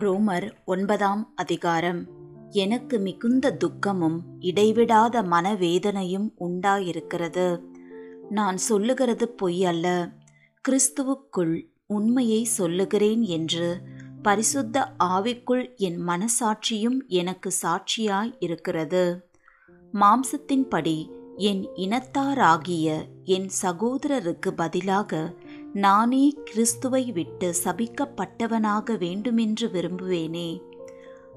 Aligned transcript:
ரோமர் 0.00 0.52
ஒன்பதாம் 0.64 1.32
அதிகாரம். 1.36 2.06
எனக்கு 2.50 2.98
மிகுந்த 2.98 3.56
துக்கமும் 3.56 4.20
இடைவிடாத 4.40 5.22
மனவேதனையும் 5.22 6.30
உண்டாயிருக்கிறது. 6.40 7.60
நான் 8.30 8.56
சொல்லுகிறது 8.56 9.28
பொய் 9.28 9.64
அல்ல. 9.64 10.12
கிறிஸ்துவுக்குள் 10.68 11.66
உண்மையை 11.86 12.44
சொல்லுகிறேன் 12.44 13.22
என்று 13.22 13.80
பரிசுத்த 14.22 14.92
ஆவிக்குள் 15.04 15.76
என் 15.76 16.06
மனசாட்சியும் 16.06 17.06
எனக்கு 17.06 17.52
சாட்சியாய் 17.62 18.36
இருக்கிறது 18.38 19.30
மாம்சத்தின்படி 19.94 21.10
என் 21.36 21.68
இனத்தாராகிய 21.74 23.04
என் 23.24 23.48
சகோதரருக்கு 23.62 24.50
பதிலாக 24.56 25.34
நானே 25.72 26.34
கிறிஸ்துவை 26.44 27.12
விட்டு 27.12 27.54
சபிக்கப்பட்டவனாக 27.64 28.98
வேண்டுமென்று 28.98 29.68
விரும்புவேனே. 29.68 30.62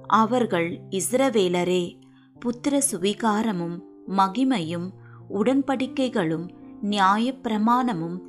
அவர்கள் 0.07 0.81
இஸ்ரவேலரே 0.89 1.99
புத்திர 2.45 2.81
சுவிகாரமும் 2.91 3.79
மகிமையும் 4.07 4.90
உடன்படிக்கைகளும் 5.29 6.49
நியாயப்பிரமாணமும் 6.84 8.20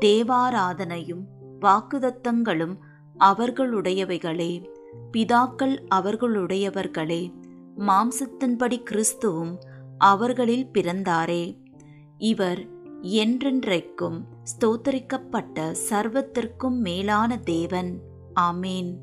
தேவாராதனையும் 0.00 1.24
வாக்குதத்தங்களும் 1.60 2.76
அவர்களுடையவைகளே. 3.20 4.64
பிதாக்கள் 5.12 5.78
அவர்களுடையவர்களே 5.94 7.32
மாம்சத்தின்படி 7.78 8.82
கிறிஸ்துவும் 8.90 9.56
அவர்களில் 9.98 10.68
பிறந்தாரே. 10.72 11.56
இவர் 12.18 12.73
என்றென்றைக்கும் 13.04 14.20
ஸ்தோத்தரிக்கப்பட்ட 14.42 15.74
சர்வத்திற்கும் 15.90 16.78
மேலான 16.78 17.38
தேவன். 17.38 18.00
ஆமேன். 18.40 18.94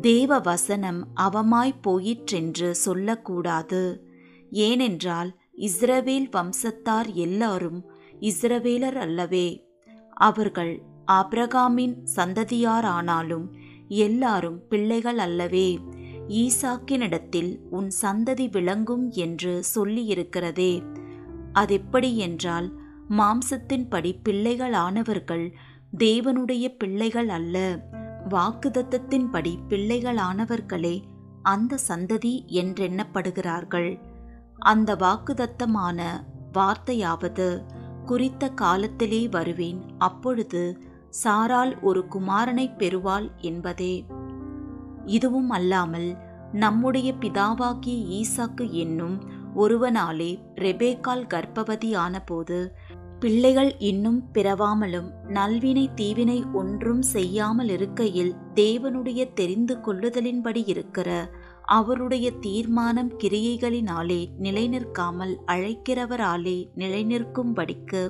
தேவ 0.00 0.38
வசனம் 0.38 1.08
அவமாய் 1.20 1.74
போயிற்றென்று 1.86 2.70
சொல்லக்கூடாது. 2.70 4.08
ஏனென்றால் 4.50 5.36
இஸ்ரவேல் 5.56 6.28
வம்சத்தார் 6.30 7.12
எல்லாரும் 7.12 7.84
இஸ்ரவேலர் 8.20 8.94
அல்லவே. 8.94 9.66
அவர்கள் 10.10 10.82
ஆப்ரகாமின் 11.12 11.96
சந்ததியாரானாலும் 12.16 13.48
எல்லாரும் 13.88 14.68
பிள்ளைகள் 14.68 15.18
அல்லவே. 15.18 15.78
ஈசாக்கினிடத்தில் 16.28 17.58
உன் 17.70 17.90
சந்ததி 18.02 18.50
விளங்கும் 18.50 19.10
என்று 19.10 19.62
சொல்லியிருக்கிறதே. 19.74 20.82
அதெப்படி 21.52 22.18
என்றால் 22.18 22.79
மாம்சத்தின்படி 23.18 24.10
பிள்ளைகளானவர்கள் 24.28 25.52
தேவனுடைய 25.98 26.76
பிள்ளைகள் 26.78 27.28
அல்ல. 27.28 27.80
வாக்குதத்தத்தின்படி 28.28 29.52
பிள்ளைகளானவர்களே 29.68 31.02
அந்த 31.42 31.78
சந்ததி 31.88 32.34
என்றெண்ணப்படுகிறார்கள். 32.46 34.00
அந்த 34.58 34.94
வாக்குதத்தமான 34.94 36.00
வார்த்தையாவது 36.52 37.64
குறித்த 38.06 38.48
காலத்திலே 38.48 39.28
வருவேன் 39.28 39.82
அப்பொழுது 39.98 40.78
சாரால் 41.24 41.80
ஒரு 41.80 42.04
குமாரனை 42.10 42.76
பெறுவாள் 42.76 43.30
என்பதே. 43.36 44.06
இதுவும் 45.04 45.50
அல்லாமல் 45.50 46.16
நம்முடைய 46.52 47.12
பிதாவாகிய 47.20 48.20
ஈசாக்கு 48.20 48.70
என்னும் 48.70 49.38
ஒருவனாலே 49.54 50.44
ரெபேக்கால் 50.54 51.26
கர்ப்பவதியான 51.26 52.18
போது 52.26 52.74
பிள்ளைகள் 53.20 53.76
இன்னும் 53.78 54.22
பிறவாமலும் 54.34 55.08
நல்வினை 55.28 55.88
தீவினை 55.94 56.44
ஒன்றும் 56.52 57.02
செய்யாமல் 57.02 57.68
இருக்கையில் 57.68 58.34
தேவனுடைய 58.54 59.32
தெரிந்து 59.32 59.74
கொள்ளுதலின்படி 59.74 60.62
இருக்கிற 60.66 61.30
அவருடைய 61.64 62.30
தீர்மானம் 62.30 63.10
கிரியைகளினாலே 63.18 64.26
நிலைநிற்காமல் 64.38 65.34
அழைக்கிறவராலே 65.46 66.58
நிலைநிற்கும்படிக்கு 66.76 68.02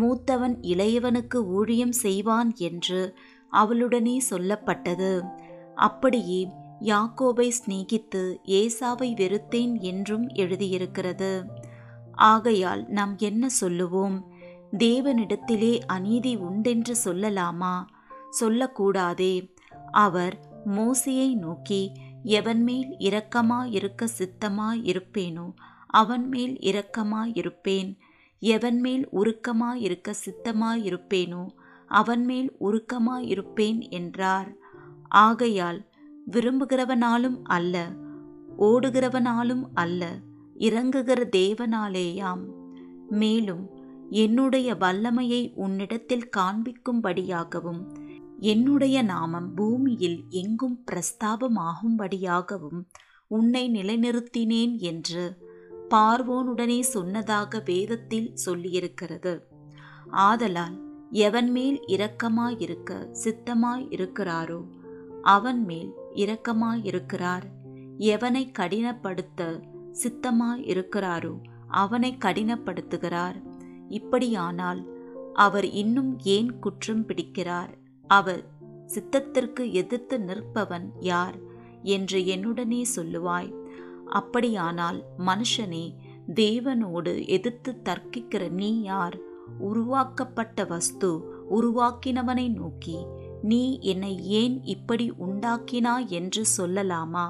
மூத்தவன் 0.00 0.56
இளையவனுக்கு 0.60 1.34
ஊழியம் 1.34 1.92
செய்வான் 1.92 2.52
என்று 2.56 3.16
அவளுடனே 3.52 4.16
சொல்லப்பட்டது. 4.30 5.22
அப்படியே 5.74 6.48
யாக்கோபை 6.80 7.50
சிநேகித்து 7.58 8.22
ஏசாவை 8.44 9.10
வெறுத்தேன் 9.14 9.80
என்றும் 9.80 10.28
எழுதியிருக்கிறது. 10.28 11.44
ஆகையால் 12.12 12.84
நாம் 12.88 13.14
என்ன 13.18 13.48
சொல்லுவோம்? 13.48 14.16
தேவனிடத்திலே 14.78 15.80
அநீதி 15.86 16.36
உண்டென்று 16.36 16.96
சொல்லலாமா? 17.04 17.84
சொல்லக்கூடாதே. 18.40 19.54
அவர் 19.90 20.38
மோசையை 20.66 21.34
நோக்கி 21.34 21.92
எவன் 22.22 22.62
மேல் 22.62 22.96
இரக்கமா 22.98 23.72
இருக்க 23.72 24.08
சித்தமா 24.18 24.68
இருப்பேனோ 24.72 25.52
அவன் 25.86 26.28
மேல் 26.28 26.58
இரக்கமா 26.58 27.30
இருப்பேன் 27.34 27.98
எவன் 28.38 28.80
மேல் 28.80 29.08
உருக்கமா 29.08 29.74
இருக்க 29.74 30.14
சித்தமா 30.24 30.70
இருப்பேனோ 30.74 31.46
அவன் 31.86 32.24
மேல் 32.24 32.56
உருக்கமா 32.60 33.16
இருப்பேன் 33.18 33.90
என்றார். 33.90 34.56
ஆகையால் 35.08 35.84
விரும்புகிறவனாலும் 36.30 37.40
அல்ல 37.42 37.90
ஓடுகிறவனாலும் 38.58 39.62
அல்ல 39.74 40.18
இறங்குகிற 40.58 41.24
தேவனாலேயாம். 41.36 42.44
மேலும் 43.10 43.73
என்னுடைய 44.10 44.74
வல்லமையை 44.74 45.52
உன்னிடத்தில் 45.54 46.28
காண்பிக்கும்படியாகவும் 46.36 47.86
என்னுடைய 48.38 49.02
நாமம் 49.02 49.54
பூமியில் 49.54 50.24
எங்கும் 50.28 50.84
பிரஸ்தாபமாகும்படியாகவும் 50.90 52.84
உன்னை 53.26 53.70
நிலைநிறுத்தினேன் 53.70 54.76
என்று 54.76 55.52
பார்வோனுடனே 55.90 56.80
சொன்னதாக 56.80 57.62
வேதத்தில் 57.64 58.34
சொல்லியிருக்கிறது. 58.46 59.40
ஆதலால் 60.10 60.82
எவன் 61.10 61.50
மேல் 61.50 61.84
இரக்கமாயிருக்க 61.86 63.14
சித்தமாயிருக்கிறாரோ 63.24 64.64
அவன் 65.22 65.64
மேல் 65.64 65.92
இரக்கமாயிருக்கிறார். 66.14 67.42
எவனை 67.98 68.50
கடினப்படுத்த 68.52 69.60
சித்தமாயிருக்கிறாரோ 70.02 71.36
அவனை 71.68 72.16
கடினப்படுத்துகிறார். 72.20 73.53
இப்படியானால் 73.88 74.86
அவர் 75.32 75.70
இன்னும் 75.70 76.18
ஏன் 76.22 76.58
குற்றம் 76.58 77.06
பிடிக்கிறார்? 77.06 77.68
அவர் 78.06 78.44
சித்தத்திற்கு 78.86 79.72
எதிர்த்து 79.72 80.18
நிற்பவன் 80.18 80.90
யார்? 81.00 81.38
என்று 81.82 82.18
என்னுடனே 82.18 82.82
சொல்லுவாய். 82.96 83.54
அப்படியானால் 84.06 85.04
மனுஷனே 85.18 85.94
தேவனோடு 86.34 87.26
எதிர்த்து 87.26 87.76
தர்க்கிக்கிற 87.84 88.50
நீ 88.50 88.80
யார்? 88.80 89.18
உருவாக்கப்பட்ட 89.58 90.64
வஸ்து 90.64 91.20
உருவாக்கினவனை 91.50 92.52
நோக்கி 92.52 93.06
நீ 93.42 93.78
என்னை 93.80 94.26
ஏன் 94.26 94.62
இப்படி 94.62 95.10
உண்டாக்கினா 95.10 96.06
என்று 96.06 96.44
சொல்லலாமா? 96.58 97.26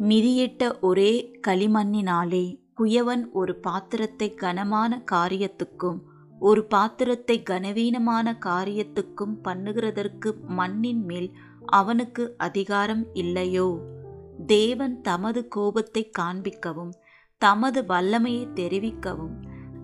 மிதியிட்ட 0.00 0.80
ஒரே 0.80 1.40
களிமண்ணினாலே 1.46 2.63
குயவன் 2.78 3.30
ஒரு 3.32 3.56
பாத்திரத்தை 3.56 4.34
கனமான 4.34 5.02
காரியத்துக்கும் 5.12 5.98
ஒரு 6.40 6.64
பாத்திரத்தை 6.64 7.42
கனவீனமான 7.42 8.38
காரியத்துக்கும் 8.38 9.36
பண்ணுகிறதற்கு 9.44 10.30
மண்ணின் 10.46 11.04
மேல் 11.04 11.28
அவனுக்கு 11.66 12.34
அதிகாரம் 12.36 13.04
இல்லையோ? 13.12 13.68
தேவன் 14.46 15.00
தமது 15.00 15.48
கோபத்தை 15.48 16.10
காண்பிக்கவும் 16.18 16.90
தமது 17.38 17.84
வல்லமையை 17.84 18.46
தெரிவிக்கவும் 18.54 19.36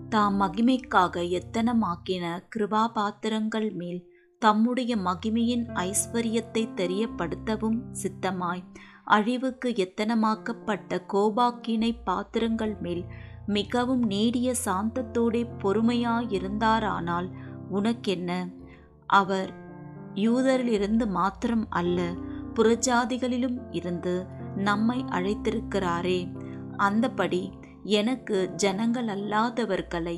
தாம் 0.09 0.41
மகிமைக்காக 0.41 1.23
எத்தனமாக்கின 1.31 2.25
கிருபா 2.55 2.87
பாத்திரங்கள் 2.93 3.71
மேல் 3.71 4.01
தம்முடைய 4.39 4.97
மகிமையின் 4.97 5.65
ஐஸ்வர்யத்தை 5.81 6.67
தெரியப்படுத்தவும் 6.75 7.79
சித்தமாய் 7.91 8.63
அழிவுக்கு 9.11 9.69
எத்தனமாக்கப்பட்ட 9.75 10.99
கோபாக்கினை 11.13 11.91
பாத்திரங்கள் 12.03 12.75
மேல் 12.79 13.03
மிகவும் 13.47 14.03
நீடிய 14.05 14.49
சாந்தத்தோடே 14.65 15.41
பொறுமையாயிருந்தாரானால் 15.63 17.27
உனக்கென்ன? 17.69 18.29
அவர் 19.05 19.51
யூதரிலிருந்து 20.15 21.05
மாத்திரம் 21.07 21.65
அல்ல 21.69 21.99
புறஜாதிகளிலும் 22.55 23.57
இருந்து 23.71 24.15
நம்மை 24.55 24.97
அழைத்திருக்கிறாரே. 25.09 26.19
அந்தபடி 26.77 27.43
எனக்கு 27.99 28.37
ஜனங்கள் 28.55 29.07
அல்லாதவர்களை 29.07 30.17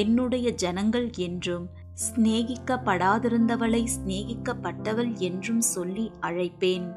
என்னுடைய 0.00 0.46
ஜனங்கள் 0.54 1.08
என்றும் 1.16 1.66
சிநேகிக்கப்படாதிருந்தவளை 2.04 3.82
சிநேகிக்கப்பட்டவள் 3.94 5.12
என்றும் 5.18 5.64
சொல்லி 5.74 6.06
அழைப்பேன். 6.20 6.88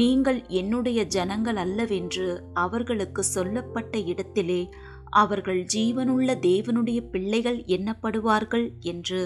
நீங்கள் 0.00 0.48
என்னுடைய 0.48 1.04
ஜனங்கள் 1.04 1.56
அல்லவென்று 1.56 2.44
அவர்களுக்கு 2.54 3.22
சொல்லப்பட்ட 3.24 3.98
இடத்திலே 3.98 4.68
அவர்கள் 5.10 5.66
ஜீவனுள்ள 5.74 6.34
தேவனுடைய 6.40 7.00
பிள்ளைகள் 7.10 7.58
எண்ணப்படுவார்கள் 7.66 8.66
என்று 8.80 9.20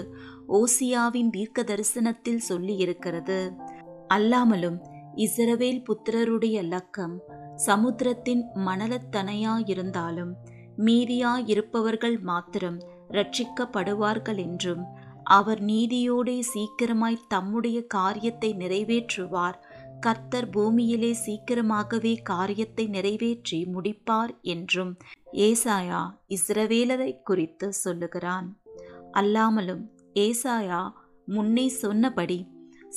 ஓசியாவின் 0.47 1.29
தீர்க்க 1.29 1.63
தரிசனத்தில் 1.63 2.41
சொல்லியிருக்கிறது. 2.49 3.39
அல்லாமலும் 4.07 4.77
இஸ்ரவேல் 5.15 5.83
புத்திரருடைய 5.83 6.57
லக்கம் 6.63 7.15
சமுத்திரத்தின் 7.55 8.43
மணலத்தனையாயிருந்தாலும் 8.55 10.33
மீதியாயிருப்பவர்கள் 10.77 12.19
மாத்திரம் 12.21 12.79
ரட்சிக்கப்படுவார்கள் 13.09 14.37
என்றும் 14.37 14.83
அவர் 15.23 15.61
நீதியோடே 15.65 16.39
சீக்கிரமாய் 16.53 17.25
தம்முடைய 17.27 17.85
காரியத்தை 17.85 18.53
நிறைவேற்றுவார் 18.53 19.57
கர்த்தர் 19.99 20.49
பூமியிலே 20.49 21.13
சீக்கிரமாகவே 21.13 22.13
காரியத்தை 22.21 22.87
நிறைவேற்றி 22.87 23.59
முடிப்பார் 23.75 24.33
என்றும் 24.41 24.97
ஏசாயா 25.31 26.01
இஸ்ரவேலரை 26.27 27.11
குறித்து 27.23 27.73
சொல்லுகிறான். 27.73 28.47
அல்லாமலும் 29.11 29.83
ஏசாயா 30.13 30.81
முன்னே 31.25 31.67
சொன்னபடி 31.67 32.39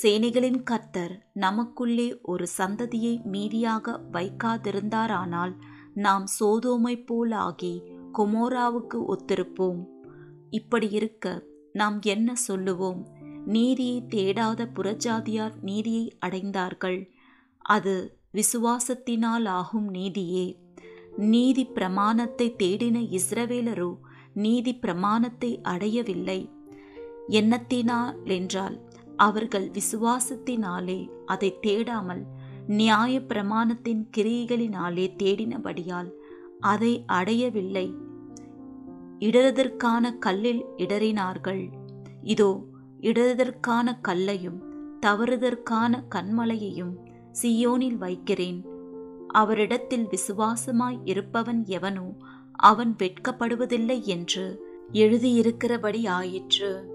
சேனைகளின் 0.02 0.62
கர்த்தர் 0.62 1.14
நமக்குள்ளே 1.34 2.08
ஒரு 2.22 2.46
சந்ததியை 2.58 3.14
மீதியாக 3.32 3.96
வைக்காதிருந்தாரானால் 4.12 5.54
நாம் 5.94 6.26
சோதோமை 6.40 6.94
போலாகி 7.08 7.74
கொமோராவுக்கு 8.18 8.98
ஒத்திருப்போம். 9.14 9.80
இப்படி 10.50 10.88
இருக்க 10.90 11.42
நாம் 11.72 11.98
என்ன 12.02 12.34
சொல்லுவோம்? 12.34 13.00
நீதியை 13.46 14.02
தேடாத 14.08 14.66
புறஜாதியார் 14.74 15.56
நீதியை 15.62 16.18
அடைந்தார்கள். 16.26 17.10
அது 17.58 18.18
விசுவாசத்தினால் 18.34 19.46
ஆகும் 19.46 19.88
நீதியே. 19.88 20.58
நீதி 21.16 21.64
பிரமாணத்தை 21.64 22.54
தேடின 22.58 22.98
இஸ்ரவேலரோ 23.18 23.90
நீதி 24.34 24.74
பிரமாணத்தை 24.74 25.60
அடையவில்லை. 25.62 26.50
எண்ணத்தினால் 27.28 28.16
என்றால் 28.24 28.76
அவர்கள் 29.16 29.70
விசுவாசத்தினாலே 29.70 31.00
அதை 31.26 31.58
தேடாமல் 31.62 32.22
நியாய 32.66 33.20
பிரமாணத்தின் 33.20 34.02
கிரியைகளினாலே 34.16 35.06
தேடினபடியால் 35.22 36.10
அதை 36.60 37.04
அடையவில்லை. 37.06 37.94
இடறதற்கான 39.18 40.18
கல்லில் 40.18 40.64
இடறினார்கள். 40.76 41.70
இதோ 42.22 42.50
இடறுதற்கான 43.00 43.98
கல்லையும் 44.02 44.62
தவறுதற்கான 45.06 46.04
கண்மலையையும் 46.14 46.94
சியோனில் 47.42 47.96
வைக்கிறேன். 47.96 48.64
அவரிடத்தில் 49.28 50.08
விசுவாசமாய் 50.08 50.98
இருப்பவன் 51.04 51.64
எவனோ 51.66 52.16
அவன் 52.52 52.96
வெட்கப்படுவதில்லை 52.98 54.02
என்று 54.02 54.64
எழுதியிருக்கிறபடி 54.92 56.08
ஆயிற்று 56.08 56.89